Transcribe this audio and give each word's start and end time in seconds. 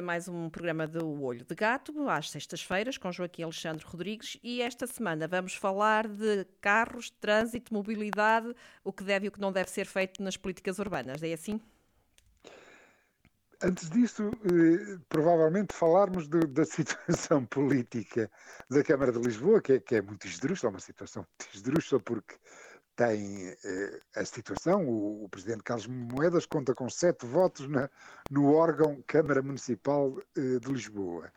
A 0.00 0.02
mais 0.02 0.28
um 0.28 0.48
programa 0.48 0.86
do 0.86 1.22
Olho 1.22 1.44
de 1.44 1.54
Gato, 1.54 2.08
às 2.08 2.30
sextas-feiras, 2.30 2.96
com 2.96 3.12
Joaquim 3.12 3.42
Alexandre 3.42 3.84
Rodrigues. 3.84 4.38
E 4.42 4.62
esta 4.62 4.86
semana 4.86 5.28
vamos 5.28 5.54
falar 5.54 6.08
de 6.08 6.46
carros, 6.58 7.10
trânsito, 7.10 7.72
mobilidade, 7.72 8.54
o 8.82 8.94
que 8.94 9.04
deve 9.04 9.26
e 9.26 9.28
o 9.28 9.32
que 9.32 9.40
não 9.40 9.52
deve 9.52 9.70
ser 9.70 9.84
feito 9.84 10.22
nas 10.22 10.38
políticas 10.38 10.78
urbanas. 10.78 11.22
É 11.22 11.34
assim? 11.34 11.60
Antes 13.62 13.90
disso, 13.90 14.30
eh, 14.46 14.98
provavelmente 15.10 15.74
falarmos 15.74 16.26
de, 16.26 16.46
da 16.46 16.64
situação 16.64 17.44
política 17.44 18.30
da 18.70 18.82
Câmara 18.82 19.12
de 19.12 19.18
Lisboa, 19.18 19.60
que 19.60 19.74
é, 19.74 19.80
que 19.80 19.96
é 19.96 20.00
muito 20.00 20.26
esdrúxula, 20.26 20.70
uma 20.70 20.80
situação 20.80 21.26
muito 21.28 21.54
esdrúxula, 21.54 22.00
porque 22.00 22.36
tem 23.00 23.56
eh, 23.64 24.00
a 24.14 24.24
situação, 24.26 24.86
o, 24.86 25.24
o, 25.24 25.28
presidente 25.30 25.62
Carlos 25.62 25.86
Moedas 25.86 26.44
conta 26.44 26.74
com 26.74 26.90
sete 26.90 27.24
votos 27.24 27.66
na, 27.66 27.88
no 28.30 28.52
órgão 28.52 29.02
Câmara 29.06 29.40
Municipal 29.40 30.18
eh, 30.36 30.58
de 30.58 30.70
Lisboa. 30.70 31.32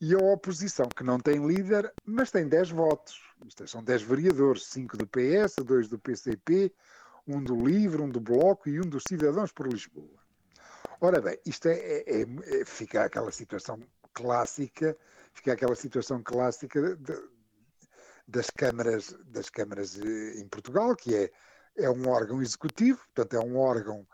E 0.00 0.14
a 0.14 0.18
oposição, 0.18 0.88
que 0.88 1.04
não 1.04 1.20
tem 1.20 1.46
líder, 1.46 1.92
mas 2.06 2.30
tem 2.30 2.48
dez 2.48 2.70
votos. 2.70 3.20
Isto 3.46 3.64
é, 3.64 3.66
são 3.66 3.84
dez 3.84 4.00
vereadores, 4.00 4.68
cinco 4.68 4.96
do 4.96 5.06
PS, 5.06 5.56
dois 5.66 5.86
do 5.86 5.98
PCP, 5.98 6.72
um 7.28 7.44
do 7.44 7.56
LIVRE, 7.56 8.00
um 8.00 8.08
do 8.08 8.20
Bloco 8.20 8.66
e 8.66 8.80
um 8.80 8.88
dos 8.88 9.02
Cidadãos 9.06 9.52
por 9.52 9.68
Lisboa. 9.68 10.18
Ora 10.98 11.20
bem, 11.20 11.38
isto 11.44 11.68
é, 11.68 11.74
é, 11.74 12.22
é, 12.22 12.60
é 12.62 12.64
fica 12.64 13.04
aquela 13.04 13.30
situação 13.30 13.78
clássica, 14.14 14.96
fica 15.34 15.52
aquela 15.52 15.74
situação 15.74 16.22
clássica 16.22 16.96
de, 16.96 17.35
das 18.26 18.50
câmaras, 18.50 19.14
das 19.26 19.48
câmaras 19.50 19.98
eh, 19.98 20.40
em 20.40 20.48
Portugal, 20.48 20.94
que 20.96 21.14
é, 21.14 21.30
é 21.76 21.90
um 21.90 22.08
órgão 22.08 22.42
executivo, 22.42 23.00
portanto 23.14 23.34
é 23.34 23.44
um 23.44 23.56
órgão 23.58 24.06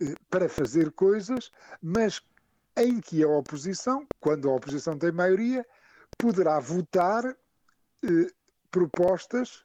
eh, 0.00 0.14
para 0.28 0.48
fazer 0.48 0.90
coisas, 0.92 1.50
mas 1.80 2.20
em 2.76 3.00
que 3.00 3.22
a 3.22 3.28
oposição, 3.28 4.06
quando 4.20 4.50
a 4.50 4.54
oposição 4.54 4.98
tem 4.98 5.12
maioria, 5.12 5.64
poderá 6.18 6.58
votar 6.58 7.24
eh, 7.26 8.30
propostas 8.70 9.64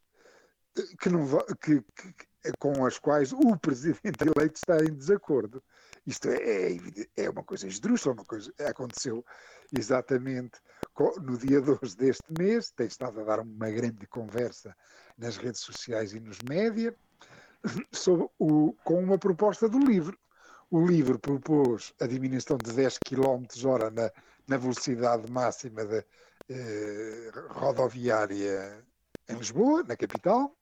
eh, 0.77 0.83
que 0.99 1.09
não, 1.09 1.25
que, 1.61 1.81
que, 1.81 2.53
com 2.59 2.85
as 2.85 2.97
quais 2.99 3.33
o 3.33 3.57
presidente 3.59 4.21
eleito 4.21 4.55
está 4.55 4.77
em 4.77 4.93
desacordo. 4.93 5.63
Isto 6.09 6.27
é, 6.29 6.71
é, 6.71 6.79
é 7.17 7.29
uma 7.29 7.43
coisa 7.43 7.67
esdrúxula, 7.67 8.15
uma 8.15 8.25
coisa 8.25 8.51
aconteceu 8.67 9.23
exatamente 9.71 10.59
no 11.21 11.37
dia 11.37 11.61
12 11.61 11.95
deste 11.95 12.33
mês, 12.35 12.71
tem 12.71 12.87
estado 12.87 13.21
a 13.21 13.23
dar 13.23 13.39
uma 13.41 13.69
grande 13.69 14.07
conversa 14.07 14.75
nas 15.15 15.37
redes 15.37 15.61
sociais 15.61 16.13
e 16.13 16.19
nos 16.19 16.39
média, 16.41 16.95
sobre 17.93 18.27
o, 18.39 18.73
com 18.83 18.99
uma 18.99 19.19
proposta 19.19 19.69
do 19.69 19.77
livro. 19.77 20.17
O 20.71 20.83
livro 20.83 21.19
propôs 21.19 21.93
a 22.01 22.07
diminuição 22.07 22.57
de 22.57 22.73
10 22.73 22.97
km 23.05 23.45
hora 23.65 23.91
na, 23.91 24.11
na 24.47 24.57
velocidade 24.57 25.31
máxima 25.31 25.85
da 25.85 26.03
eh, 26.49 27.31
rodoviária 27.49 28.83
em 29.27 29.35
Lisboa, 29.35 29.83
na 29.83 29.95
capital. 29.95 30.55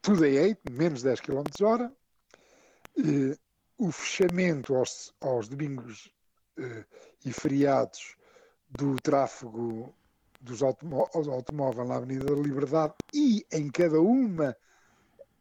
tudo 0.00 0.24
é 0.24 0.40
8, 0.42 0.72
menos 0.72 1.02
10 1.02 1.20
km 1.20 1.44
hora. 1.62 1.92
Eh, 2.98 3.36
o 3.78 3.92
fechamento 3.92 4.74
aos, 4.74 5.14
aos 5.20 5.48
domingos 5.48 6.12
eh, 6.58 6.84
e 7.24 7.32
feriados 7.32 8.16
do 8.68 8.96
tráfego 8.96 9.94
dos 10.40 10.62
automó 10.62 11.08
automóveis 11.14 11.88
na 11.88 11.96
Avenida 11.96 12.26
da 12.26 12.40
Liberdade 12.40 12.94
e 13.14 13.46
em 13.52 13.70
cada 13.70 14.00
uma, 14.00 14.56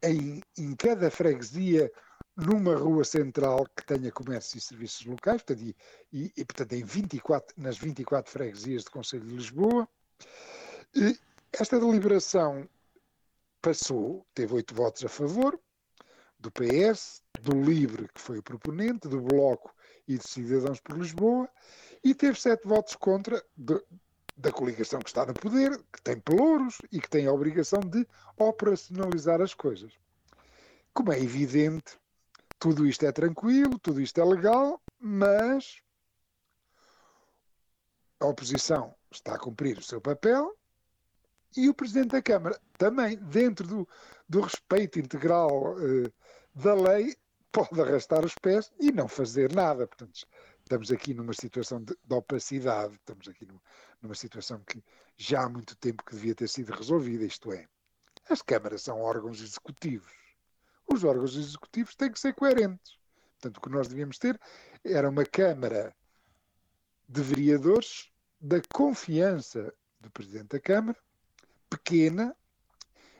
em, 0.03 0.41
em 0.57 0.75
cada 0.75 1.09
freguesia, 1.11 1.91
numa 2.35 2.75
rua 2.75 3.03
central 3.03 3.67
que 3.75 3.83
tenha 3.85 4.11
comércio 4.11 4.57
e 4.57 4.61
serviços 4.61 5.05
locais, 5.05 5.41
portanto, 5.41 5.75
e, 6.13 6.31
e, 6.37 6.45
portanto 6.45 6.73
em 6.73 6.83
24, 6.83 7.55
nas 7.57 7.77
24 7.77 8.31
freguesias 8.31 8.83
do 8.83 8.91
Conselho 8.91 9.25
de 9.25 9.35
Lisboa. 9.35 9.87
E 10.95 11.17
esta 11.51 11.79
deliberação 11.79 12.69
passou, 13.61 14.25
teve 14.35 14.53
oito 14.53 14.75
votos 14.75 15.03
a 15.03 15.09
favor, 15.09 15.59
do 16.39 16.51
PS, 16.51 17.23
do 17.47 17.61
LIVRE, 17.61 18.09
que 18.13 18.19
foi 18.19 18.39
o 18.39 18.43
proponente, 18.43 19.07
do 19.07 19.21
Bloco 19.21 19.73
e 20.05 20.17
de 20.17 20.27
Cidadãos 20.27 20.81
por 20.81 20.97
Lisboa, 20.97 21.49
e 22.03 22.13
teve 22.13 22.39
sete 22.39 22.67
votos 22.67 22.95
contra 22.97 23.41
de, 23.55 23.81
da 24.35 24.51
coligação 24.51 24.99
que 24.99 25.09
está 25.09 25.25
no 25.25 25.33
poder, 25.33 25.81
que 25.93 26.01
tem 26.01 26.19
pelouros 26.19 26.77
e 26.91 26.99
que 26.99 27.09
tem 27.09 27.25
a 27.25 27.31
obrigação 27.31 27.79
de 27.79 28.05
operacionalizar 28.37 29.41
as 29.41 29.53
coisas. 29.53 29.93
Como 30.93 31.13
é 31.13 31.21
evidente, 31.21 31.97
tudo 32.59 32.85
isto 32.85 33.05
é 33.05 33.11
tranquilo, 33.13 33.79
tudo 33.79 34.01
isto 34.01 34.19
é 34.19 34.25
legal, 34.25 34.81
mas 34.99 35.81
a 38.19 38.25
oposição 38.25 38.93
está 39.09 39.35
a 39.35 39.39
cumprir 39.39 39.77
o 39.77 39.83
seu 39.83 40.01
papel 40.01 40.53
e 41.55 41.69
o 41.69 41.73
Presidente 41.73 42.09
da 42.09 42.21
Câmara 42.21 42.59
também, 42.77 43.15
dentro 43.15 43.65
do, 43.65 43.87
do 44.27 44.41
respeito 44.41 44.99
integral 44.99 45.75
uh, 45.77 46.11
da 46.53 46.73
lei, 46.73 47.15
pode 47.51 47.79
arrastar 47.81 48.25
os 48.25 48.35
pés 48.35 48.71
e 48.79 48.91
não 48.91 49.07
fazer 49.07 49.53
nada. 49.53 49.87
Portanto, 49.87 50.27
estamos 50.59 50.91
aqui 50.91 51.13
numa 51.13 51.33
situação 51.33 51.83
de, 51.83 51.95
de 52.03 52.13
opacidade, 52.13 52.95
estamos 52.95 53.27
aqui 53.27 53.45
numa, 53.45 53.61
numa 54.01 54.15
situação 54.15 54.61
que 54.65 54.83
já 55.17 55.43
há 55.43 55.49
muito 55.49 55.75
tempo 55.77 56.03
que 56.03 56.13
devia 56.13 56.35
ter 56.35 56.47
sido 56.47 56.71
resolvida, 56.71 57.25
isto 57.25 57.51
é, 57.51 57.67
as 58.29 58.41
câmaras 58.41 58.81
são 58.81 59.01
órgãos 59.01 59.41
executivos. 59.41 60.11
Os 60.87 61.03
órgãos 61.03 61.35
executivos 61.35 61.95
têm 61.95 62.11
que 62.11 62.19
ser 62.19 62.33
coerentes. 62.33 62.97
Portanto, 63.33 63.57
o 63.57 63.61
que 63.61 63.69
nós 63.69 63.87
devíamos 63.87 64.17
ter 64.17 64.39
era 64.83 65.09
uma 65.09 65.25
Câmara 65.25 65.95
de 67.07 67.21
vereadores 67.21 68.11
da 68.39 68.61
confiança 68.73 69.73
do 69.99 70.11
Presidente 70.11 70.49
da 70.49 70.59
Câmara, 70.59 70.97
pequena 71.69 72.35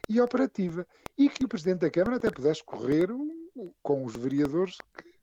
e 0.10 0.20
operativa, 0.22 0.86
e 1.18 1.30
que 1.30 1.46
o 1.46 1.48
Presidente 1.48 1.80
da 1.80 1.90
Câmara 1.90 2.18
até 2.18 2.30
pudesse 2.30 2.64
correr 2.64 3.12
com 3.82 4.06
os 4.06 4.16
vereadores 4.16 4.78
que, 4.98 5.14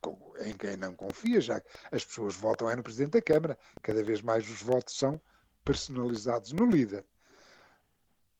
com, 0.00 0.16
em 0.40 0.56
quem 0.56 0.76
não 0.76 0.94
confia, 0.94 1.40
já 1.40 1.60
que 1.60 1.68
as 1.92 2.04
pessoas 2.04 2.34
votam 2.36 2.70
é 2.70 2.76
no 2.76 2.82
Presidente 2.82 3.12
da 3.12 3.22
Câmara, 3.22 3.58
cada 3.82 4.02
vez 4.02 4.22
mais 4.22 4.48
os 4.48 4.62
votos 4.62 4.96
são 4.96 5.20
personalizados 5.64 6.52
no 6.52 6.66
líder. 6.66 7.04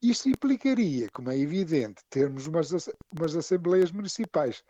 Isto 0.00 0.28
implicaria, 0.28 1.08
como 1.12 1.30
é 1.30 1.36
evidente, 1.36 2.04
termos 2.08 2.46
umas, 2.46 2.70
umas 3.10 3.34
assembleias 3.34 3.90
municipais 3.90 4.62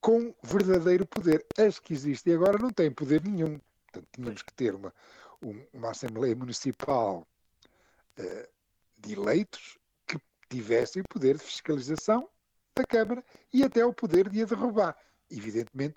com 0.00 0.34
verdadeiro 0.42 1.06
poder. 1.06 1.46
As 1.56 1.78
que 1.78 1.94
existem 1.94 2.34
agora 2.34 2.58
não 2.58 2.70
têm 2.70 2.90
poder 2.90 3.22
nenhum. 3.24 3.60
Portanto, 3.86 4.08
tínhamos 4.12 4.42
que 4.42 4.52
ter 4.52 4.74
uma, 4.74 4.92
uma 5.72 5.90
Assembleia 5.90 6.34
Municipal 6.34 7.26
uh, 8.18 8.48
de 8.98 9.12
eleitos 9.12 9.78
que 10.06 10.18
tivessem 10.50 11.02
poder 11.04 11.38
de 11.38 11.44
fiscalização 11.44 12.28
da 12.76 12.84
Câmara 12.84 13.24
e 13.52 13.62
até 13.62 13.84
o 13.84 13.92
poder 13.92 14.28
de 14.28 14.42
a 14.42 14.46
derrubar. 14.46 14.96
Evidentemente, 15.30 15.96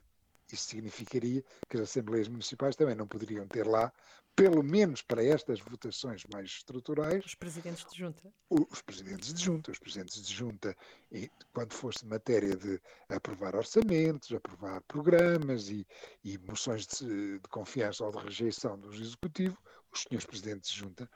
isso 0.52 0.70
significaria 0.70 1.44
que 1.68 1.78
as 1.78 1.84
Assembleias 1.84 2.28
Municipais 2.28 2.76
também 2.76 2.96
não 2.96 3.08
poderiam 3.08 3.48
ter 3.48 3.66
lá, 3.66 3.92
pelo 4.36 4.64
menos 4.64 5.02
para 5.02 5.24
estas 5.24 5.60
votações 5.60 6.24
mais 6.32 6.46
estruturais, 6.50 7.26
os 7.26 7.36
presidentes 7.36 7.86
de 7.92 7.98
junta. 7.98 8.32
Os 8.50 8.82
presidentes 8.82 9.34
de 9.34 9.44
junta. 9.44 9.72
Os 9.72 9.79
presidentes 9.79 10.22
de 10.24 10.34
junta, 10.34 10.78
e, 11.12 11.29
quando 11.52 11.74
fosse 11.74 12.06
matéria 12.06 12.56
de 12.56 12.80
aprovar 13.09 13.56
orçamentos, 13.56 14.32
aprovar 14.32 14.82
programas 14.84 15.70
e, 15.70 15.85
e 16.23 16.38
moções 16.38 16.85
de, 16.85 17.40
de 17.40 17.50
confiança 17.50 18.06
ou 18.06 18.12
de 18.12 18.20
rejeição 18.20 18.80
do 18.80 18.94
Executivo, 18.94 19.58
os 19.91 20.03
senhores 20.03 20.26
presidentes 20.26 20.70
de 20.70 20.78
junta 20.78 21.09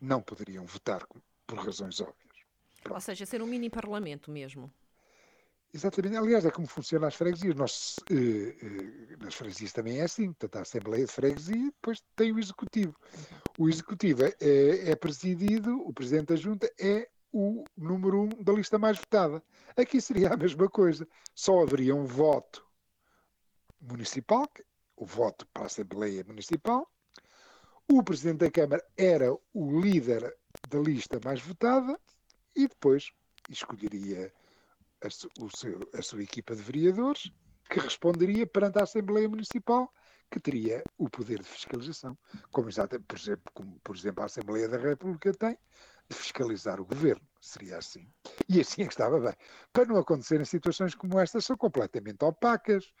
não 0.00 0.20
poderiam 0.20 0.66
votar 0.66 1.06
por 1.46 1.58
razões 1.58 2.00
óbvias. 2.00 2.34
Pronto. 2.82 2.96
Ou 2.96 3.00
seja, 3.00 3.24
ser 3.24 3.40
um 3.40 3.46
mini-parlamento 3.46 4.30
mesmo. 4.30 4.70
Exatamente. 5.74 6.16
Aliás, 6.16 6.44
é 6.44 6.52
como 6.52 6.68
funciona 6.68 7.08
as 7.08 7.16
freguesias. 7.16 7.56
Nós, 7.56 7.96
eh, 8.08 8.56
eh, 8.62 9.16
nas 9.20 9.34
freguesias 9.34 9.72
também 9.72 9.98
é 9.98 10.04
assim. 10.04 10.32
Portanto, 10.32 10.56
a 10.56 10.62
Assembleia 10.62 11.04
de 11.04 11.10
Freguesia 11.10 11.64
depois 11.64 12.00
tem 12.14 12.32
o 12.32 12.38
Executivo. 12.38 12.94
O 13.58 13.68
Executivo 13.68 14.24
é, 14.24 14.32
é, 14.40 14.90
é, 14.92 14.94
presidido, 14.94 15.76
o 15.84 15.92
Presidente 15.92 16.26
da 16.28 16.36
Junta 16.36 16.72
é 16.78 17.08
o 17.32 17.64
número 17.76 18.22
um 18.22 18.28
da 18.28 18.52
lista 18.52 18.78
mais 18.78 18.98
votada. 18.98 19.42
Aqui 19.76 20.00
seria 20.00 20.32
a 20.32 20.36
mesma 20.36 20.68
coisa. 20.70 21.08
Só 21.34 21.60
haveria 21.60 21.92
um 21.92 22.04
voto 22.04 22.64
municipal, 23.80 24.48
o 24.96 25.04
voto 25.04 25.44
para 25.52 25.64
a 25.64 25.66
Assembleia 25.66 26.22
Municipal. 26.22 26.88
O 27.90 28.00
Presidente 28.04 28.38
da 28.38 28.50
Câmara 28.50 28.84
era 28.96 29.34
o 29.52 29.80
líder 29.80 30.36
da 30.68 30.78
lista 30.78 31.18
mais 31.24 31.40
votada 31.40 31.98
e 32.54 32.68
depois 32.68 33.10
escolheria 33.50 34.32
a, 35.06 35.10
seu, 35.10 35.30
a 35.92 36.02
sua 36.02 36.22
equipa 36.22 36.54
de 36.54 36.62
vereadores 36.62 37.30
que 37.68 37.80
responderia 37.80 38.46
perante 38.46 38.78
a 38.78 38.84
Assembleia 38.84 39.28
Municipal 39.28 39.92
que 40.30 40.40
teria 40.40 40.82
o 40.98 41.08
poder 41.08 41.40
de 41.40 41.48
fiscalização, 41.48 42.18
como, 42.50 42.68
por, 43.06 43.16
exemplo, 43.16 43.52
como 43.52 43.80
por 43.80 43.94
exemplo 43.94 44.22
a 44.22 44.26
Assembleia 44.26 44.68
da 44.68 44.78
República 44.78 45.32
tem, 45.32 45.56
de 46.08 46.16
fiscalizar 46.16 46.80
o 46.80 46.84
governo. 46.84 47.22
Seria 47.40 47.78
assim. 47.78 48.10
E 48.48 48.60
assim 48.60 48.82
é 48.82 48.86
que 48.86 48.92
estava 48.92 49.20
bem. 49.20 49.34
Para 49.72 49.86
não 49.86 49.96
acontecerem 49.96 50.44
situações 50.44 50.94
como 50.94 51.20
estas, 51.20 51.44
são 51.44 51.56
completamente 51.56 52.24
opacas. 52.24 52.92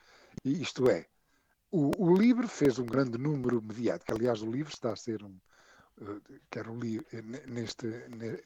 E 0.44 0.62
isto 0.62 0.88
é, 0.88 1.06
o, 1.70 1.90
o 1.98 2.14
LIVRE 2.16 2.46
fez 2.46 2.78
um 2.78 2.86
grande 2.86 3.18
número 3.18 3.60
mediático. 3.60 4.12
Aliás, 4.12 4.42
o 4.42 4.50
LIVRE 4.50 4.72
está 4.72 4.92
a 4.92 4.96
ser 4.96 5.22
um. 5.22 5.36
Uh, 6.00 6.20
quero 6.50 6.74
neste, 7.46 7.86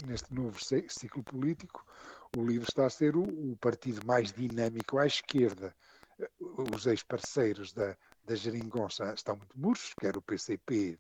neste 0.07 0.35
novo 0.35 0.59
ciclo 0.61 1.23
político, 1.23 1.83
o 2.37 2.45
LIVRE 2.45 2.67
está 2.69 2.87
a 2.87 2.91
ser 2.91 3.17
o, 3.17 3.23
o 3.23 3.57
partido 3.57 4.07
mais 4.07 4.33
dinâmico 4.33 4.99
à 4.99 5.07
esquerda. 5.07 5.75
Os 6.41 6.87
ex-parceiros 6.87 7.73
da, 7.73 7.97
da 8.25 8.35
Geringonça 8.35 9.13
estão 9.15 9.37
muito 9.37 9.59
murchos, 9.59 9.95
quer 10.01 10.17
o 10.17 10.23
PCP, 10.23 10.99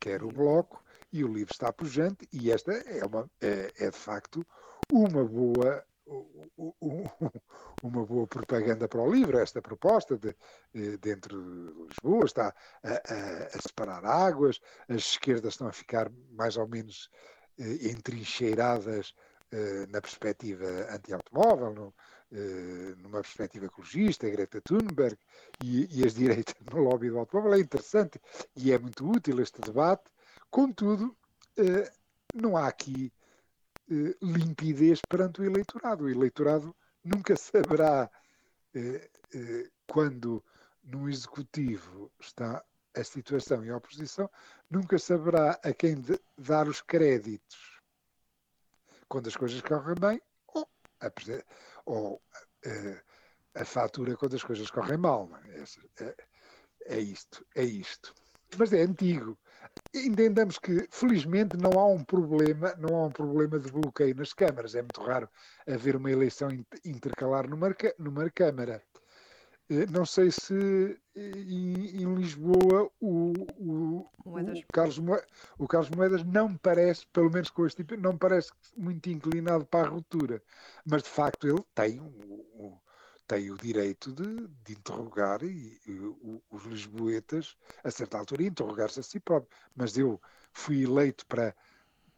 quer 0.00 0.22
o 0.22 0.28
Bloco, 0.28 0.82
e 1.12 1.22
o 1.22 1.32
livro 1.32 1.52
está 1.52 1.72
pujante, 1.72 2.26
e 2.32 2.50
esta 2.50 2.72
é, 2.72 3.04
uma, 3.04 3.30
é, 3.40 3.70
é 3.78 3.90
de 3.90 3.96
facto 3.96 4.44
uma 4.90 5.24
boa 5.24 5.84
uma 7.82 8.04
boa 8.04 8.26
propaganda 8.26 8.88
para 8.88 9.00
o 9.00 9.10
livro, 9.12 9.38
esta 9.38 9.62
proposta 9.62 10.16
de, 10.18 10.34
eh, 10.74 10.96
dentro 10.98 11.40
de 11.40 11.86
Lisboa, 11.88 12.24
está 12.24 12.54
a, 12.82 12.88
a, 12.88 13.46
a, 13.56 13.60
separar 13.60 14.04
águas, 14.04 14.60
as 14.88 14.96
esquerdas 14.96 15.54
estão 15.54 15.68
a 15.68 15.72
ficar 15.72 16.10
mais 16.32 16.56
ou 16.56 16.66
menos 16.66 17.08
eh, 17.58 17.88
entrincheiradas 17.90 19.14
na 19.90 20.00
perspectiva 20.00 20.64
anti-automóvel, 20.90 21.92
eh, 22.34 22.94
numa 22.96 23.20
perspectiva 23.20 23.66
ecologista, 23.66 24.30
Greta 24.30 24.58
Thunberg, 24.62 25.18
e, 25.62 26.00
e, 26.00 26.06
as 26.06 26.14
direitas 26.16 26.54
no 26.70 26.80
lobby 26.80 27.10
do 27.10 27.18
automóvel. 27.18 27.54
É 27.54 27.60
interessante 27.60 28.18
e 28.56 28.72
é 28.72 28.78
muito 28.78 29.06
útil 29.06 29.38
este 29.40 29.60
debate. 29.60 30.04
Contudo, 30.50 31.14
eh, 31.58 31.92
não 32.34 32.56
há 32.56 32.68
aqui 32.68 33.12
eh, 33.90 34.16
limpidez 34.22 35.00
perante 35.06 35.42
o 35.42 35.44
eleitorado. 35.44 36.04
O 36.04 36.10
eleitorado 36.10 36.74
nunca 37.04 37.36
saberá 37.36 38.10
quando 39.86 40.42
num 40.82 41.06
executivo 41.06 42.10
está 42.18 42.64
a 42.96 43.04
situação 43.04 43.62
em 43.62 43.70
oposição, 43.70 44.30
nunca 44.70 44.98
saberá 44.98 45.60
a 45.62 45.74
quem 45.74 46.02
dar 46.38 46.66
os 46.66 46.80
créditos 46.80 47.71
quando 49.12 49.26
as 49.26 49.36
coisas 49.36 49.60
correm 49.60 49.94
bem 50.00 50.22
ou 50.54 50.66
ou 51.84 52.14
uh, 52.14 53.00
a 53.54 53.62
fatura 53.62 54.16
quando 54.16 54.36
as 54.36 54.42
coisas 54.42 54.70
correm 54.70 54.96
mal. 54.96 55.28
É? 55.44 56.04
é, 56.04 56.16
é 56.86 56.98
isto, 56.98 57.44
é 57.54 57.62
isto. 57.62 58.14
Mas 58.56 58.72
é 58.72 58.80
antigo. 58.80 59.38
Entendamos 59.94 60.58
que, 60.58 60.88
felizmente, 60.90 61.58
não 61.58 61.78
há 61.78 61.86
um 61.86 62.02
problema, 62.02 62.74
não 62.78 62.96
há 62.96 63.06
um 63.06 63.10
problema 63.10 63.58
de 63.58 63.70
bloqueio 63.70 64.14
nas 64.14 64.32
câmaras. 64.32 64.74
É 64.74 64.80
muito 64.80 65.02
raro 65.02 65.28
haver 65.66 65.94
uma 65.96 66.10
eleição 66.10 66.48
intercalar 66.82 67.46
numa, 67.46 67.68
numa 67.98 68.30
câmara. 68.30 68.82
Eh, 69.72 69.86
não 69.90 70.04
sei 70.04 70.30
se 70.30 71.00
em, 71.16 72.02
em 72.02 72.14
Lisboa 72.14 72.90
o, 73.00 73.32
o, 73.58 74.06
o, 74.26 74.64
Carlos 74.70 74.98
Moedas, 74.98 75.26
o 75.58 75.66
Carlos 75.66 75.90
Moedas 75.90 76.24
não 76.24 76.54
parece, 76.58 77.06
pelo 77.06 77.30
menos 77.30 77.48
com 77.48 77.66
este 77.66 77.82
tipo, 77.82 77.96
não 77.96 78.18
parece 78.18 78.52
muito 78.76 79.08
inclinado 79.08 79.64
para 79.64 79.86
a 79.86 79.90
ruptura. 79.90 80.42
Mas 80.84 81.02
de 81.02 81.08
facto 81.08 81.48
ele 81.48 81.64
tem 81.74 82.00
o, 82.00 82.78
tem 83.26 83.50
o 83.50 83.56
direito 83.56 84.12
de, 84.12 84.46
de 84.62 84.72
interrogar 84.74 85.42
e, 85.42 85.80
e, 85.86 85.98
os 86.50 86.64
lisboetas, 86.64 87.56
a 87.82 87.90
certa 87.90 88.18
altura, 88.18 88.42
interrogar-se 88.42 89.00
a 89.00 89.02
si 89.02 89.18
próprio. 89.20 89.50
Mas 89.74 89.96
eu 89.96 90.20
fui 90.52 90.82
eleito 90.82 91.24
para 91.26 91.56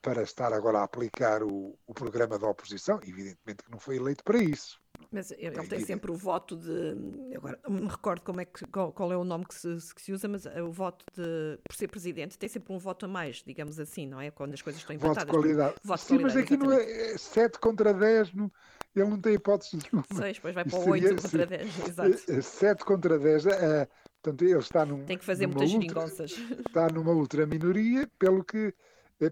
para 0.05 0.23
estar 0.23 0.53
agora 0.53 0.81
a 0.81 0.85
aplicar 0.85 1.43
o, 1.43 1.75
o 1.87 1.95
programa 1.95 2.39
da 2.39 2.47
oposição, 2.47 3.01
evidentemente 3.03 3.65
que 3.65 3.71
não 3.71 3.79
foi 3.79 3.97
eleito 3.97 4.23
para 4.23 4.37
isso. 4.37 4.79
Mas 5.11 5.31
ele 5.33 5.67
tem 5.67 5.81
sempre 5.81 6.11
o 6.11 6.15
voto 6.15 6.57
de. 6.57 7.35
Agora 7.35 7.59
não 7.65 7.81
me 7.81 7.89
recordo 7.89 8.21
como 8.21 8.41
é 8.41 8.45
que, 8.45 8.67
qual, 8.67 8.93
qual 8.93 9.13
é 9.13 9.17
o 9.17 9.25
nome 9.25 9.47
que 9.47 9.55
se, 9.55 9.95
que 9.95 10.03
se, 10.03 10.13
usa, 10.13 10.29
mas 10.29 10.45
o 10.45 10.71
voto 10.71 11.05
de. 11.17 11.59
Por 11.67 11.75
ser 11.75 11.89
presidente, 11.89 12.39
tem 12.39 12.49
sempre 12.49 12.73
um 12.73 12.79
voto 12.79 13.07
a 13.07 13.09
mais, 13.09 13.43
digamos 13.45 13.81
assim, 13.81 14.07
não 14.07 14.21
é? 14.21 14.31
Quando 14.31 14.53
as 14.53 14.61
coisas 14.61 14.83
estão 14.83 14.95
empatadas. 14.95 15.25
Voto 15.25 15.33
de 15.33 15.39
qualidade. 15.39 15.75
Voto 15.83 16.01
Sim, 16.01 16.19
qualidade, 16.19 16.35
mas 16.35 16.45
aqui 16.45 16.57
não 16.57 16.73
é 16.73 17.19
7 17.19 17.59
contra 17.59 17.95
10, 17.95 18.35
não, 18.35 18.53
ele 18.95 19.09
não 19.09 19.21
tem 19.21 19.35
hipótese 19.35 19.79
nenhuma. 19.79 20.05
6, 20.13 20.37
depois 20.37 20.55
vai 20.55 20.65
para 20.65 20.79
o 20.79 20.89
8 20.91 21.23
contra 21.23 21.47
10, 21.47 21.89
exato. 21.89 22.43
7 22.43 22.65
eh, 22.65 22.85
contra 22.85 23.19
10, 23.19 23.47
é, 23.47 23.89
portanto, 24.23 24.43
ele 24.45 24.59
está 24.59 24.85
num. 24.85 25.05
Tem 25.07 25.19
que 25.19 25.25
fazer 25.25 25.47
muitas 25.47 25.71
geringonças. 25.71 26.33
Está 26.67 26.89
numa 26.89 27.13
ultra 27.13 27.47
minoria, 27.47 28.09
pelo 28.19 28.45
que 28.45 28.75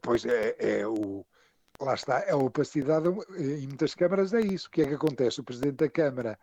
Pois 0.02 0.24
é, 0.24 0.56
é 0.58 0.86
o. 0.86 1.24
Lá 1.80 1.94
está, 1.94 2.30
a 2.30 2.36
opacidade 2.36 3.08
em 3.38 3.66
muitas 3.66 3.94
câmaras 3.94 4.32
é 4.32 4.40
isso. 4.40 4.68
O 4.68 4.70
que 4.70 4.82
é 4.82 4.86
que 4.86 4.94
acontece? 4.94 5.40
O 5.40 5.44
Presidente 5.44 5.76
da 5.76 5.88
Câmara, 5.88 6.38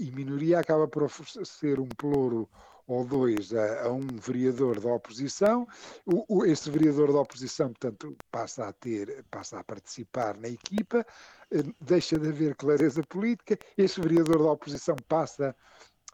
em 0.00 0.10
minoria, 0.10 0.60
acaba 0.60 0.88
por 0.88 1.02
oferecer 1.02 1.78
um 1.78 1.88
ploro 1.88 2.48
ou 2.86 3.04
dois 3.04 3.52
a, 3.54 3.84
a, 3.84 3.92
um 3.92 4.06
vereador 4.06 4.80
da 4.80 4.92
oposição. 4.92 5.66
O, 6.06 6.24
o, 6.28 6.46
esse 6.46 6.70
vereador 6.70 7.12
da 7.12 7.20
oposição, 7.20 7.68
portanto, 7.68 8.16
passa 8.30 8.68
a 8.68 8.72
ter, 8.72 9.24
passa 9.30 9.58
a 9.58 9.64
participar 9.64 10.36
na 10.36 10.48
equipa, 10.48 11.04
eh, 11.50 11.62
deixa 11.80 12.18
de 12.18 12.28
haver 12.28 12.54
clareza 12.56 13.02
política. 13.02 13.58
Esse 13.76 14.00
vereador 14.00 14.38
da 14.38 14.52
oposição 14.52 14.96
passa 15.08 15.54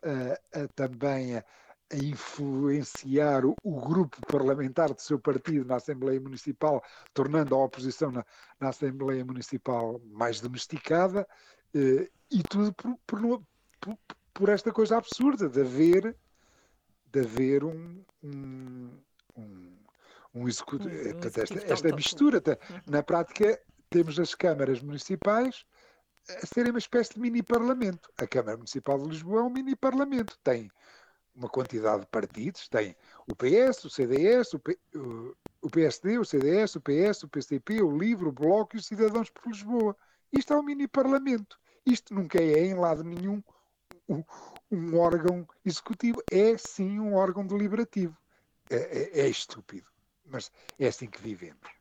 uh, 0.05 0.61
a, 0.61 0.69
também 0.75 1.37
a, 1.37 1.44
a 1.92 1.96
influenciar 1.96 3.44
o, 3.44 3.54
o, 3.62 3.81
grupo 3.81 4.19
parlamentar 4.26 4.92
do 4.94 5.00
seu 5.00 5.19
partido 5.19 5.64
na 5.64 5.76
Assembleia 5.76 6.20
Municipal, 6.20 6.82
tornando 7.12 7.54
a 7.54 7.64
oposição 7.64 8.12
na, 8.12 8.25
na 8.60 8.69
Assembleia 8.69 9.25
Municipal 9.25 10.00
mais 10.04 10.40
domesticada, 10.40 11.26
eh, 11.75 12.08
e 12.31 12.42
tudo 12.44 12.72
por, 12.75 12.96
por, 13.06 13.42
por, 13.81 13.98
por, 14.32 14.48
esta 14.48 14.72
coisa 14.72 14.96
absurda 14.96 15.48
de 15.48 15.60
haver, 15.60 16.16
de 17.06 17.20
haver 17.20 17.64
um, 17.64 18.04
um, 18.22 18.90
um, 19.36 19.76
um 20.34 20.48
executivo, 20.48 20.90
um 20.90 21.43
esta, 21.43 21.72
esta 21.72 21.94
mistura. 21.96 22.38
Uhum. 22.38 22.81
Na 22.86 23.02
prática, 23.02 23.60
temos 23.88 24.19
as 24.20 24.34
câmaras 24.34 24.81
municipais 24.81 25.65
a 26.29 26.46
serem 26.46 26.70
uma 26.70 26.79
espécie 26.79 27.15
de 27.15 27.20
mini-parlamento. 27.20 28.08
A 28.17 28.26
Câmara 28.26 28.56
Municipal 28.56 28.98
de 28.98 29.08
Lisboa 29.08 29.41
é 29.41 29.43
um 29.43 29.50
mini-parlamento. 29.50 30.38
Tem 30.44 30.70
uma 31.41 31.49
quantidade 31.49 32.03
de 32.03 32.06
partidos, 32.06 32.69
tem 32.69 32.94
o 33.27 33.35
PS, 33.35 33.85
o 33.85 33.91
CDS, 33.91 34.53
o, 34.53 34.59
P, 34.59 34.79
o 35.63 35.70
PSD, 35.70 36.19
o 36.19 36.25
CDS, 36.25 36.77
o 36.77 36.81
PS, 36.82 37.23
o 37.23 37.29
PCP, 37.29 37.82
o 37.82 37.97
LIVRE, 37.97 38.29
o 38.29 38.32
Bloco 38.32 38.77
e 38.77 38.79
os 38.79 38.87
Cidadãos 38.87 39.31
por 39.31 39.49
Lisboa. 39.49 39.97
Isto 40.31 40.53
é 40.53 40.59
um 40.59 40.63
mini-parlamento. 40.63 41.59
Isto 41.85 42.15
nunca 42.15 42.39
é, 42.39 42.67
em 42.67 42.75
lado 42.75 43.03
nenhum, 43.03 43.43
um, 44.06 44.23
um, 44.70 44.99
órgão 44.99 45.49
executivo. 45.65 46.23
É, 46.31 46.59
sim, 46.59 47.01
um 47.01 47.15
órgão 47.15 47.47
deliberativo. 47.47 48.17
É, 48.69 48.77
é, 48.77 49.20
é 49.20 49.29
estúpido, 49.29 49.89
mas 50.27 50.53
é 50.79 50.89
assim 50.89 51.06
que 51.06 51.23
vivemos. 51.23 51.80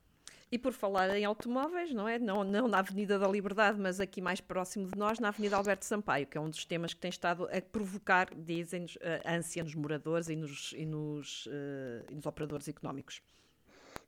E 0.52 0.58
por 0.58 0.72
falar 0.72 1.16
em 1.16 1.24
automóveis, 1.24 1.94
não 1.94 2.08
é? 2.08 2.18
Não, 2.18 2.42
não 2.42 2.66
na 2.66 2.80
Avenida 2.80 3.18
da 3.18 3.28
Liberdade, 3.28 3.78
mas 3.78 4.00
aqui 4.00 4.20
mais 4.20 4.40
próximo 4.40 4.88
de 4.88 4.98
nós, 4.98 5.20
na 5.20 5.28
Avenida 5.28 5.56
Alberto 5.56 5.84
Sampaio, 5.84 6.26
que 6.26 6.36
é 6.36 6.40
um 6.40 6.50
dos 6.50 6.64
temas 6.64 6.92
que 6.92 7.00
tem 7.00 7.08
estado 7.08 7.48
a 7.52 7.62
provocar, 7.62 8.28
dizem-nos, 8.34 8.98
ânsia 9.24 9.62
nos 9.62 9.76
moradores 9.76 10.28
e 10.28 10.34
nos, 10.34 10.74
e 10.76 10.84
nos, 10.84 11.46
uh, 11.46 12.04
e 12.10 12.14
nos 12.16 12.26
operadores 12.26 12.66
económicos. 12.66 13.22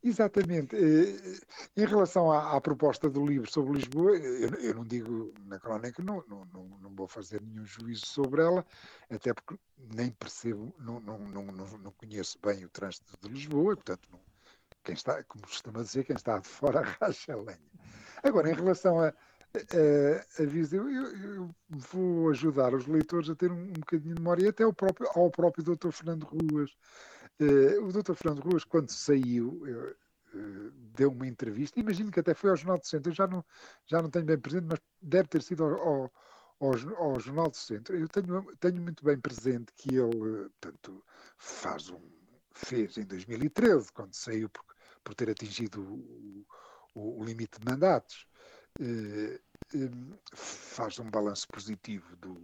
Exatamente. 0.03 0.75
Eh, 0.75 1.41
em 1.77 1.87
relação 1.87 2.33
à, 2.33 2.57
à, 2.57 2.61
proposta 2.61 3.09
do 3.09 3.25
livro 3.25 3.49
sobre 3.49 3.75
Lisboa, 3.75 4.17
eu, 4.17 4.49
eu 4.55 4.75
não 4.75 4.85
digo 4.85 5.33
na 5.45 5.61
crónica, 5.61 6.03
não, 6.03 6.25
não, 6.29 6.45
não, 6.81 6.95
vou 6.95 7.07
fazer 7.07 7.41
nenhum 7.41 7.65
juízo 7.65 8.07
sobre 8.07 8.43
ela, 8.43 8.67
até 9.09 9.33
porque 9.33 9.57
nem 9.95 10.11
percebo, 10.11 10.75
não, 10.81 10.99
não, 10.99 11.19
não, 11.19 11.45
não 11.45 11.93
conheço 11.93 12.37
bem 12.45 12.65
o 12.65 12.69
trânsito 12.69 13.17
de 13.21 13.29
Lisboa, 13.29 13.77
portanto 13.77 14.09
não, 14.11 14.19
quem 14.83 14.95
está, 14.95 15.23
como 15.25 15.45
costuma 15.45 15.83
dizer, 15.83 16.05
quem 16.05 16.17
está 16.17 16.39
de 16.39 16.49
fora 16.49 16.83
racha 17.01 17.33
a 17.33 17.37
lenha. 17.37 17.59
Agora, 18.23 18.51
em 18.51 18.55
relação 18.55 19.01
a, 19.01 19.09
a, 19.09 20.43
a 20.43 20.47
Viseu, 20.47 20.89
eu, 20.89 21.05
eu, 21.17 21.51
vou 21.69 22.31
ajudar 22.31 22.75
os 22.75 22.87
leitores 22.87 23.29
a 23.31 23.35
ter 23.35 23.51
um, 23.51 23.65
um 23.65 23.73
bocadinho 23.73 24.15
de 24.15 24.21
memória, 24.21 24.45
e 24.45 24.49
até 24.49 24.65
ao 24.65 24.73
próprio, 24.73 25.09
ao 25.15 25.31
próprio 25.31 25.65
Dr. 25.65 25.91
Fernando 25.91 26.25
Ruas. 26.25 26.71
Uh, 27.41 27.85
o 27.85 27.93
Dr. 27.93 28.15
Fernando 28.15 28.41
Ruas, 28.41 28.65
quando 28.65 28.91
saiu, 28.91 29.67
eu, 29.67 29.97
uh, 30.35 30.71
deu 30.95 31.11
uma 31.11 31.27
entrevista, 31.27 31.81
imagino 31.81 32.11
que 32.11 32.21
até 32.21 32.35
foi 32.35 32.51
ao 32.51 32.57
Jornal 32.57 32.79
do 32.79 32.87
Centro, 32.87 33.11
eu 33.11 33.15
já 33.15 33.27
não, 33.27 33.45
já 33.87 34.01
não 34.01 34.11
tenho 34.11 34.25
bem 34.25 34.39
presente, 34.39 34.67
mas 34.69 34.81
deve 35.01 35.29
ter 35.29 35.43
sido 35.43 35.65
ao, 35.65 35.73
ao, 35.81 36.12
ao, 36.61 36.97
ao 36.97 37.21
Jornal 37.21 37.51
do 37.51 37.57
Centro. 37.57 37.97
Eu 37.97 38.09
tenho, 38.09 38.45
tenho 38.61 38.81
muito 38.81 39.05
bem 39.05 39.19
presente 39.19 39.73
que 39.77 39.97
ele, 39.97 40.49
portanto, 40.61 41.05
faz 41.37 41.91
um, 41.91 42.01
fez 42.55 42.97
em 42.97 43.05
2013, 43.05 43.93
quando 43.93 44.15
saiu, 44.15 44.49
porque 44.49 44.73
por 45.05 45.15
ter 45.15 45.31
atingido 45.31 45.83
o, 45.83 46.47
o, 46.95 47.21
o 47.21 47.25
limite 47.25 47.59
de 47.59 47.71
mandatos, 47.71 48.27
eh, 48.81 49.41
eh, 49.75 49.91
faz 50.35 50.99
um 50.99 51.11
balanço 51.11 51.47
positivo 51.49 52.17
do, 52.17 52.35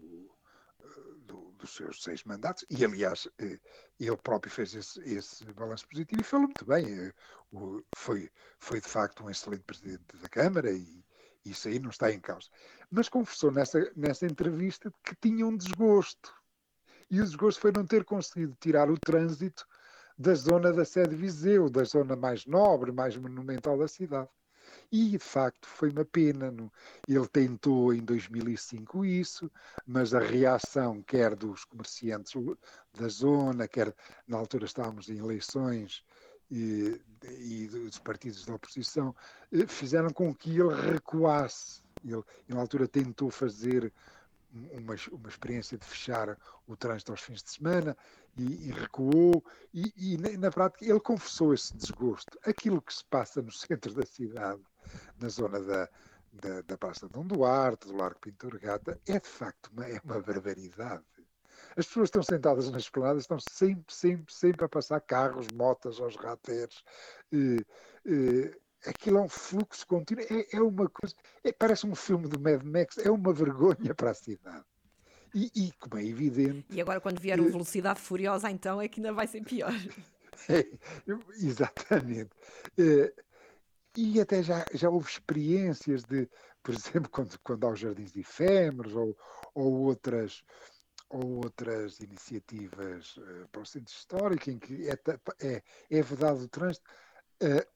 do, 1.27 1.53
dos 1.53 1.75
seus 1.75 2.03
seis 2.03 2.25
mandatos, 2.25 2.65
e 2.71 2.85
aliás, 2.85 3.29
eh, 3.39 3.59
ele 3.99 4.17
próprio 4.17 4.53
fez 4.53 4.75
esse, 4.75 5.01
esse 5.01 5.45
balanço 5.53 5.87
positivo 5.89 6.21
e 6.21 6.25
falou 6.25 6.47
muito 6.47 6.65
bem. 6.65 6.87
Eh, 6.87 7.13
foi, 7.97 8.31
foi 8.59 8.81
de 8.81 8.89
facto 8.89 9.25
um 9.25 9.31
excelente 9.31 9.63
presidente 9.65 10.17
da 10.21 10.29
Câmara 10.29 10.71
e 10.71 11.05
isso 11.45 11.69
aí 11.69 11.79
não 11.79 11.91
está 11.91 12.13
em 12.13 12.21
causa. 12.21 12.49
Mas 12.91 13.09
confessou 13.09 13.51
nessa, 13.51 13.91
nessa 13.97 14.27
entrevista 14.27 14.93
que 15.03 15.15
tinha 15.17 15.47
um 15.47 15.57
desgosto. 15.57 16.35
E 17.11 17.21
o 17.21 17.25
desgosto 17.25 17.61
foi 17.61 17.73
não 17.73 17.87
ter 17.87 18.05
conseguido 18.05 18.57
tirar 18.61 18.91
o 18.91 18.99
trânsito 18.99 19.67
da 20.19 20.35
zona 20.35 20.73
da 20.73 20.85
sede 20.85 21.15
Viseu, 21.15 21.71
da 21.71 21.85
zona 21.85 22.17
mais 22.17 22.45
nobre, 22.45 22.91
mais 22.91 23.17
monumental 23.17 23.79
da 23.79 23.87
cidade. 23.87 24.29
E, 24.91 25.11
de 25.11 25.19
facto, 25.19 25.67
foi 25.67 25.91
uma 25.91 26.05
pena. 26.05 26.53
Ele 27.07 27.29
tentou 27.29 27.93
em 27.95 28.03
2005 28.05 29.05
isso, 29.05 29.51
mas 29.87 30.15
a 30.15 30.19
reação, 30.19 31.03
quer 31.03 31.37
dos 31.37 31.65
comerciantes 31.65 32.33
da 32.99 33.09
zona, 33.09 33.69
quer 33.69 33.95
na 34.27 34.39
altura 34.39 34.65
estávamos 34.65 35.09
em 35.09 35.19
eleições 35.19 36.03
e, 36.51 37.01
e 37.23 37.69
dos 37.69 37.99
partidos 37.99 38.45
da 38.45 38.55
oposição, 38.55 39.15
eh, 39.53 39.67
fizeram 39.67 40.11
com 40.11 40.35
que 40.35 40.59
ele 40.59 40.75
recuasse. 40.75 41.83
Ele, 42.05 42.23
na 42.49 42.61
altura, 42.61 42.89
tentou 42.89 43.31
fazer 43.31 43.93
uma, 44.53 44.95
uma 45.13 45.29
experiência 45.29 45.77
de 45.77 45.85
fechar 45.85 46.37
o 46.67 46.77
trânsito 46.77 47.13
aos 47.13 47.21
fins 47.21 47.43
de 47.43 47.51
semana 47.51 47.97
e, 48.37 48.69
e 48.69 48.73
recuou 48.73 49.45
e, 49.73 49.93
e, 49.97 50.39
na 50.39 50.51
prática 50.51 50.85
ele 50.85 51.01
confessou 51.01 51.53
esse 51.53 51.77
desgosto. 51.77 52.39
Aquilo 52.45 52.81
que 52.81 52.95
se 52.95 53.05
passa 53.05 53.43
no 53.43 53.53
centro 53.53 53.93
da 53.95 54.07
cidade 54.07 54.63
na 55.21 55.29
zona 55.29 55.61
da, 55.61 55.89
da, 56.33 56.63
da 56.63 56.79
Praça 56.79 57.07
de 57.07 57.13
Dom 57.13 57.27
Duarte, 57.27 57.89
do 57.89 57.97
Largo 57.97 58.21
Pintor 58.21 58.59
Gata, 58.59 58.99
é 59.07 59.19
de 59.19 59.29
facto 59.29 59.71
uma, 59.73 59.87
é 59.87 60.01
uma 60.05 60.21
barbaridade. 60.21 61.05
As 61.77 61.87
pessoas 61.87 62.09
estão 62.09 62.23
sentadas 62.23 62.71
nas 62.71 62.83
esplanadas, 62.83 63.23
estão 63.23 63.39
sempre, 63.41 63.95
sempre, 63.95 64.33
sempre 64.33 64.65
a 64.65 64.69
passar 64.69 65.01
carros, 65.01 65.47
motas 65.55 66.01
aos 66.01 66.17
rateres. 66.17 66.83
Eh, 67.33 67.65
eh, 68.07 68.59
aquilo 68.87 69.19
é 69.19 69.21
um 69.23 69.29
fluxo 69.29 69.87
contínuo, 69.87 70.25
é, 70.31 70.57
é 70.57 70.61
uma 70.61 70.89
coisa, 70.89 71.15
é, 71.45 71.53
parece 71.53 71.87
um 71.87 71.95
filme 71.95 72.29
de 72.29 72.39
Mad 72.39 72.63
Max, 72.63 72.99
é 72.99 73.11
uma 73.11 73.33
vergonha 73.33 73.95
para 73.95 74.11
a 74.11 74.15
cidade. 74.15 74.65
E, 75.35 75.51
e 75.55 75.73
como 75.79 75.99
é 75.99 76.05
evidente. 76.05 76.67
E 76.71 76.81
agora, 76.81 77.01
quando 77.01 77.21
vier 77.21 77.39
uma 77.39 77.51
velocidade 77.51 78.01
furiosa, 78.01 78.51
então 78.51 78.81
é 78.81 78.89
que 78.89 79.01
ainda 79.01 79.13
vai 79.13 79.27
ser 79.27 79.43
pior. 79.43 79.73
É, 80.49 80.65
exatamente. 81.41 82.31
É, 82.79 83.13
e 83.97 84.21
até 84.21 84.41
já, 84.41 84.65
já 84.73 84.89
houve 84.89 85.11
experiências 85.11 86.05
de, 86.05 86.29
por 86.63 86.73
exemplo, 86.73 87.11
quando, 87.11 87.37
quando 87.41 87.67
há 87.67 87.73
os 87.73 87.81
jardins 87.81 88.15
efêmeros 88.15 88.95
ou, 88.95 89.19
ou 89.53 89.73
outras 89.81 90.45
ou 91.11 91.39
outras 91.45 92.01
iniciativas 92.01 93.17
uh, 93.17 93.49
para 93.51 93.63
o 93.63 93.67
centro 93.67 93.93
histórico 93.93 94.51
em 94.51 94.59
que 94.59 94.89
é, 94.89 94.99
é, 95.41 95.63
é 95.91 96.03
vedado 96.03 96.43
o 96.43 96.49
trânsito, 96.49 96.89
uh, 97.43 97.67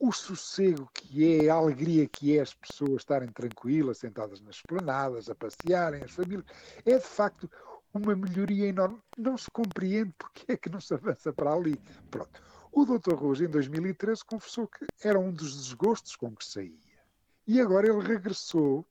o 0.00 0.10
sossego 0.12 0.90
que 0.94 1.44
é, 1.44 1.50
a 1.50 1.54
alegria 1.56 2.08
que 2.08 2.36
é 2.36 2.40
as 2.40 2.54
pessoas 2.54 3.02
estarem 3.02 3.28
tranquilas, 3.28 3.98
sentadas 3.98 4.40
nas 4.40 4.56
esplanadas, 4.56 5.28
a 5.28 5.34
passearem, 5.34 6.02
as 6.02 6.10
famílias, 6.10 6.46
é 6.86 6.96
de 6.96 7.04
facto 7.04 7.50
uma 7.92 8.16
melhoria 8.16 8.66
enorme. 8.66 8.98
Não 9.18 9.36
se 9.36 9.50
compreende 9.50 10.14
porque 10.16 10.52
é 10.52 10.56
que 10.56 10.70
não 10.70 10.80
se 10.80 10.94
avança 10.94 11.30
para 11.34 11.52
ali. 11.52 11.78
Pronto. 12.10 12.42
O 12.72 12.86
Dr. 12.86 13.14
Rojo, 13.14 13.44
em 13.44 13.50
2013, 13.50 14.24
confessou 14.24 14.66
que 14.66 14.86
era 15.04 15.18
um 15.18 15.30
dos 15.30 15.54
desgostos 15.54 16.16
com 16.16 16.34
que 16.34 16.46
saía. 16.46 17.00
E 17.46 17.60
agora 17.60 17.86
ele 17.88 18.00
regressou, 18.00 18.86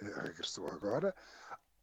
eh, 0.00 0.04
regressou 0.04 0.68
agora, 0.68 1.14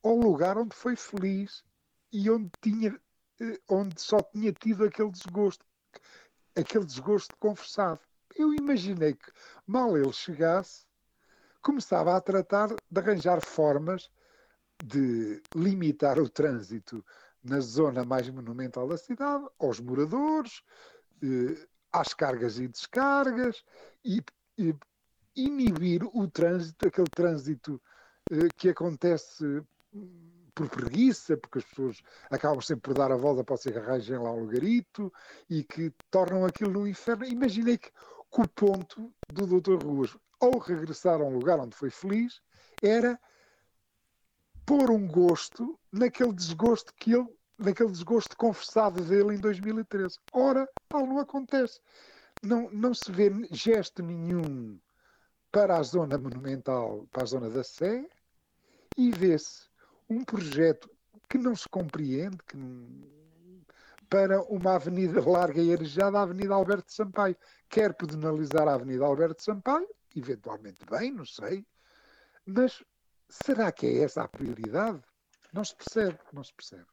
ao 0.01 0.15
lugar 0.15 0.57
onde 0.57 0.75
foi 0.75 0.95
feliz 0.95 1.65
e 2.11 2.29
onde, 2.29 2.49
tinha, 2.61 2.97
eh, 3.41 3.59
onde 3.67 3.99
só 3.99 4.21
tinha 4.21 4.53
tido 4.53 4.85
aquele 4.85 5.09
desgosto, 5.09 5.65
aquele 6.55 6.85
desgosto 6.85 7.35
confessado. 7.37 7.99
Eu 8.35 8.53
imaginei 8.53 9.13
que, 9.13 9.31
mal 9.65 9.97
ele 9.97 10.11
chegasse, 10.11 10.85
começava 11.61 12.15
a 12.15 12.21
tratar 12.21 12.69
de 12.69 12.99
arranjar 12.99 13.41
formas 13.45 14.09
de 14.83 15.41
limitar 15.55 16.19
o 16.19 16.29
trânsito 16.29 17.05
na 17.43 17.59
zona 17.59 18.03
mais 18.03 18.29
monumental 18.29 18.87
da 18.87 18.97
cidade, 18.97 19.45
aos 19.59 19.79
moradores, 19.79 20.61
eh, 21.21 21.67
às 21.91 22.13
cargas 22.13 22.57
e 22.57 22.67
descargas, 22.67 23.63
e, 24.03 24.21
e, 24.57 24.75
inibir 25.35 26.03
o 26.03 26.27
trânsito, 26.27 26.87
aquele 26.87 27.09
trânsito 27.09 27.81
eh, 28.31 28.47
que 28.57 28.69
acontece 28.69 29.63
por 30.53 30.69
preguiça, 30.69 31.35
porque 31.37 31.59
as 31.59 31.65
pessoas 31.65 32.01
acabam 32.29 32.61
sempre 32.61 32.81
por 32.81 32.93
dar 32.93 33.11
a 33.11 33.17
volta 33.17 33.43
para 33.43 33.57
se 33.57 33.69
arranjem 33.69 34.17
lá 34.17 34.31
um 34.31 34.41
lugarito 34.41 35.11
e 35.49 35.63
que 35.63 35.91
tornam 36.09 36.45
aquilo 36.45 36.71
no 36.71 36.87
inferno. 36.87 37.25
Imaginei 37.25 37.77
que, 37.77 37.89
que 37.89 38.41
o 38.41 38.47
ponto 38.47 39.13
do 39.31 39.59
Dr. 39.59 39.83
Ruas, 39.83 40.15
ao 40.39 40.57
regressar 40.59 41.21
a 41.21 41.23
um 41.23 41.37
lugar 41.37 41.59
onde 41.59 41.75
foi 41.75 41.89
feliz, 41.89 42.41
era 42.81 43.19
pôr 44.65 44.91
um 44.91 45.07
gosto 45.07 45.77
naquele 45.91 46.33
desgosto 46.33 46.93
que 46.95 47.13
ele, 47.13 47.27
naquele 47.57 47.91
desgosto 47.91 48.35
confessado 48.37 49.03
dele 49.03 49.35
em 49.35 49.39
2013. 49.39 50.17
Ora, 50.31 50.67
tal 50.87 51.05
não 51.05 51.19
acontece. 51.19 51.79
Não, 52.41 52.69
não 52.71 52.93
se 52.93 53.11
vê 53.11 53.29
gesto 53.51 54.03
nenhum 54.03 54.79
para 55.51 55.77
a 55.77 55.83
zona 55.83 56.17
monumental, 56.17 57.07
para 57.11 57.23
a 57.23 57.27
zona 57.27 57.49
da 57.49 57.63
Sé, 57.63 58.05
e 58.97 59.11
vê-se 59.11 59.72
um 60.09 60.23
projeto 60.23 60.89
que 61.29 61.37
não 61.37 61.55
se 61.55 61.67
compreende, 61.67 62.37
que 62.47 62.57
para 64.09 64.41
uma 64.43 64.75
avenida 64.75 65.19
larga 65.27 65.61
e 65.61 65.73
arejada, 65.73 66.19
a 66.19 66.23
Avenida 66.23 66.53
Alberto 66.53 66.91
Sampaio. 66.93 67.35
Quer 67.69 67.93
pedonalizar 67.95 68.67
a 68.67 68.75
Avenida 68.75 69.05
Alberto 69.05 69.41
Sampaio, 69.41 69.87
eventualmente 70.15 70.85
bem, 70.85 71.11
não 71.11 71.25
sei, 71.25 71.65
mas 72.45 72.83
Será 73.41 73.71
que 73.71 73.87
é 73.87 74.03
essa 74.03 74.23
a 74.23 74.27
prioridade? 74.27 75.01
Não 75.51 75.65
se 75.65 75.75
percebe, 75.75 76.19
não 76.31 76.43
se 76.43 76.53
percebe. 76.53 76.85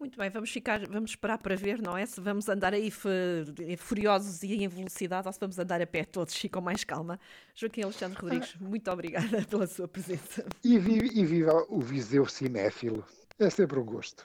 Muito 0.00 0.18
bem, 0.18 0.30
vamos 0.30 0.50
ficar, 0.50 0.80
vamos 0.88 1.10
esperar 1.10 1.36
para 1.36 1.54
ver, 1.54 1.82
não 1.82 1.94
é? 1.94 2.06
Se 2.06 2.22
vamos 2.22 2.48
andar 2.48 2.72
aí 2.72 2.90
furiosos 3.76 4.42
e 4.42 4.54
em 4.54 4.66
velocidade 4.66 5.28
ou 5.28 5.32
se 5.32 5.38
vamos 5.38 5.58
andar 5.58 5.82
a 5.82 5.86
pé 5.86 6.04
todos 6.04 6.42
e 6.42 6.48
com 6.48 6.62
mais 6.62 6.84
calma. 6.84 7.20
Joaquim 7.54 7.82
Alexandre 7.82 8.18
Rodrigues, 8.18 8.54
ah. 8.58 8.64
muito 8.64 8.90
obrigada 8.90 9.42
pela 9.44 9.66
sua 9.66 9.86
presença. 9.86 10.46
E 10.64 10.78
viva, 10.78 11.04
e 11.04 11.22
viva 11.26 11.66
o 11.68 11.82
Viseu 11.82 12.24
cinéfilo. 12.24 13.04
É 13.38 13.50
sempre 13.50 13.78
um 13.78 13.84
gosto. 13.84 14.24